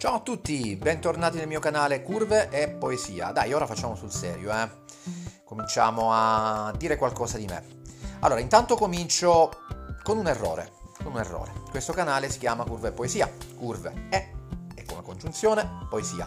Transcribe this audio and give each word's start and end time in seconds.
Ciao 0.00 0.14
a 0.14 0.20
tutti, 0.20 0.76
bentornati 0.76 1.36
nel 1.36 1.46
mio 1.46 1.60
canale 1.60 2.00
Curve 2.00 2.48
e 2.48 2.70
Poesia. 2.70 3.32
Dai, 3.32 3.52
ora 3.52 3.66
facciamo 3.66 3.94
sul 3.94 4.10
serio, 4.10 4.50
eh. 4.50 4.66
Cominciamo 5.44 6.08
a 6.10 6.72
dire 6.74 6.96
qualcosa 6.96 7.36
di 7.36 7.44
me. 7.44 7.62
Allora, 8.20 8.40
intanto 8.40 8.76
comincio 8.76 9.50
con 10.02 10.16
un 10.16 10.26
errore, 10.26 10.72
con 11.02 11.12
un 11.12 11.18
errore. 11.18 11.52
Questo 11.68 11.92
canale 11.92 12.30
si 12.30 12.38
chiama 12.38 12.64
Curve 12.64 12.88
e 12.88 12.92
Poesia. 12.92 13.30
Curve 13.58 14.06
è, 14.08 14.32
e 14.74 14.84
come 14.86 15.02
congiunzione, 15.02 15.68
poesia. 15.90 16.26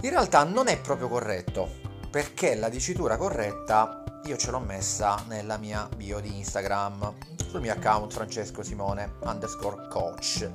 In 0.00 0.08
realtà 0.08 0.44
non 0.44 0.68
è 0.68 0.80
proprio 0.80 1.08
corretto, 1.08 1.68
perché 2.10 2.54
la 2.54 2.70
dicitura 2.70 3.18
corretta 3.18 4.02
io 4.24 4.38
ce 4.38 4.50
l'ho 4.50 4.60
messa 4.60 5.22
nella 5.26 5.58
mia 5.58 5.86
bio 5.94 6.20
di 6.20 6.38
Instagram, 6.38 7.12
sul 7.50 7.60
mio 7.60 7.72
account 7.74 8.14
Francesco 8.14 8.62
Simone 8.62 9.16
underscore 9.24 9.88
coach 9.88 10.50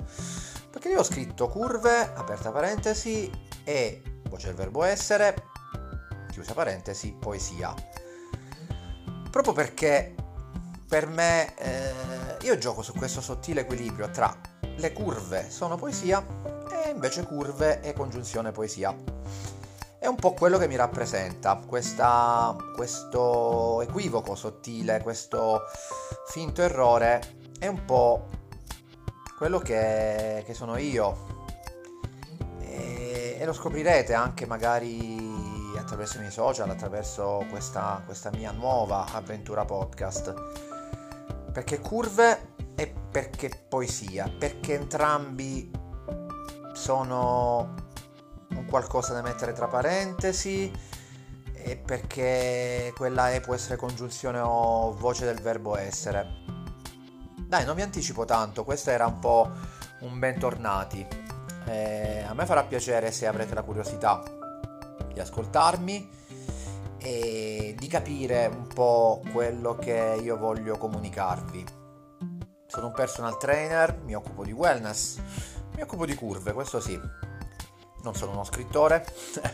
perché 0.73 0.89
io 0.89 1.01
ho 1.01 1.03
scritto 1.03 1.49
curve, 1.49 2.13
aperta 2.15 2.51
parentesi, 2.51 3.29
e 3.63 4.01
poi 4.27 4.39
c'è 4.39 4.55
verbo 4.55 4.81
essere, 4.81 5.35
chiusa 6.31 6.55
parentesi, 6.55 7.13
poesia. 7.13 7.75
Proprio 9.29 9.53
perché 9.53 10.15
per 10.87 11.05
me 11.05 11.55
eh, 11.57 12.37
io 12.41 12.57
gioco 12.57 12.81
su 12.81 12.91
questo 12.93 13.21
sottile 13.21 13.61
equilibrio 13.61 14.09
tra 14.09 14.35
le 14.61 14.93
curve 14.93 15.51
sono 15.51 15.75
poesia 15.75 16.25
e 16.71 16.89
invece 16.89 17.23
curve 17.27 17.81
e 17.81 17.93
congiunzione 17.93 18.51
poesia. 18.51 18.95
È 19.99 20.07
un 20.07 20.15
po' 20.15 20.33
quello 20.33 20.57
che 20.57 20.67
mi 20.67 20.75
rappresenta, 20.75 21.61
questa, 21.67 22.55
questo 22.75 23.79
equivoco 23.83 24.33
sottile, 24.33 25.01
questo 25.03 25.61
finto 26.31 26.63
errore, 26.63 27.21
è 27.59 27.67
un 27.67 27.85
po' 27.85 28.27
quello 29.37 29.59
che, 29.59 30.43
che 30.45 30.53
sono 30.53 30.77
io. 30.77 31.41
E, 32.59 33.37
e, 33.39 33.45
lo 33.45 33.53
scoprirete 33.53 34.13
anche 34.13 34.45
magari 34.45 35.71
attraverso 35.77 36.17
i 36.17 36.19
miei 36.21 36.31
social, 36.31 36.69
attraverso 36.69 37.45
questa, 37.49 38.01
questa 38.05 38.29
mia 38.31 38.51
nuova 38.51 39.05
avventura 39.11 39.65
podcast. 39.65 40.33
Perché 41.51 41.79
curve 41.79 42.53
e 42.75 42.93
perché 43.11 43.49
poesia, 43.69 44.31
perché 44.37 44.73
entrambi 44.73 45.71
sono 46.73 47.75
un 48.49 48.65
qualcosa 48.65 49.13
da 49.13 49.21
mettere 49.21 49.53
tra 49.53 49.67
parentesi 49.67 50.71
e 51.53 51.77
perché 51.77 52.91
quella 52.95 53.31
E 53.31 53.39
può 53.39 53.53
essere 53.53 53.77
congiunzione 53.77 54.39
o 54.39 54.93
voce 54.93 55.25
del 55.25 55.39
verbo 55.39 55.77
essere. 55.77 56.52
Dai, 57.53 57.65
non 57.65 57.75
mi 57.75 57.83
anticipo 57.83 58.25
tanto, 58.25 58.63
questo 58.63 58.89
era 58.89 59.05
un 59.05 59.19
po' 59.19 59.47
un 59.99 60.17
bentornati. 60.17 61.05
Eh, 61.67 62.25
a 62.27 62.33
me 62.33 62.47
farà 62.47 62.63
piacere 62.63 63.11
se 63.11 63.27
avrete 63.27 63.53
la 63.53 63.61
curiosità 63.61 64.23
di 65.13 65.19
ascoltarmi 65.19 66.09
e 66.97 67.75
di 67.77 67.87
capire 67.87 68.47
un 68.47 68.65
po' 68.65 69.21
quello 69.31 69.75
che 69.75 70.19
io 70.19 70.35
voglio 70.35 70.79
comunicarvi. 70.79 71.63
Sono 72.65 72.87
un 72.87 72.93
personal 72.93 73.37
trainer, 73.37 73.99
mi 74.03 74.15
occupo 74.15 74.43
di 74.43 74.51
wellness, 74.51 75.19
mi 75.75 75.83
occupo 75.83 76.07
di 76.07 76.15
curve, 76.15 76.53
questo 76.53 76.79
sì. 76.79 76.99
Non 78.01 78.15
sono 78.15 78.31
uno 78.31 78.45
scrittore, 78.45 79.05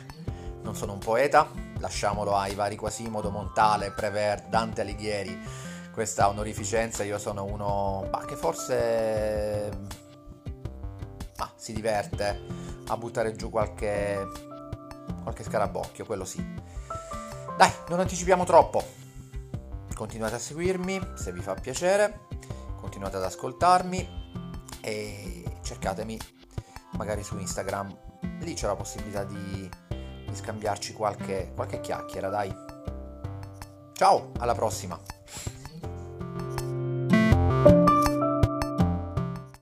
non 0.64 0.74
sono 0.74 0.94
un 0.94 1.00
poeta, 1.00 1.52
lasciamolo 1.80 2.34
ai 2.34 2.56
vari 2.56 2.78
Quasimodo, 2.78 3.30
Montale, 3.30 3.92
Prevert, 3.92 4.48
Dante 4.48 4.80
Alighieri 4.80 5.68
questa 5.92 6.30
onorificenza 6.30 7.04
io 7.04 7.18
sono 7.18 7.46
uno 7.46 8.08
bah, 8.10 8.26
che 8.26 8.36
forse 8.36 9.70
bah, 11.36 11.52
si 11.56 11.74
diverte 11.74 12.42
a 12.88 12.98
buttare 12.98 13.34
giù 13.34 13.50
qualche, 13.50 14.26
qualche 15.24 15.44
scarabocchio, 15.44 16.06
quello 16.06 16.26
sì. 16.26 16.44
Dai, 17.58 17.72
non 17.90 18.00
anticipiamo 18.00 18.46
troppo. 18.46 18.84
Continuate 19.94 20.36
a 20.36 20.40
seguirmi 20.40 21.12
se 21.16 21.34
vi 21.34 21.42
fa 21.42 21.56
piacere, 21.56 22.28
continuate 22.80 23.18
ad 23.18 23.24
ascoltarmi 23.24 24.18
e 24.82 25.58
cercatemi 25.62 26.18
magari 26.92 27.24
su 27.24 27.38
Instagram. 27.38 27.98
Lì 28.40 28.54
c'è 28.54 28.68
la 28.68 28.76
possibilità 28.76 29.24
di, 29.24 29.70
di 29.90 30.36
scambiarci 30.36 30.94
qualche, 30.94 31.52
qualche 31.54 31.82
chiacchiera, 31.82 32.30
dai. 32.30 32.56
Ciao, 33.94 34.32
alla 34.38 34.56
prossima! 34.56 35.19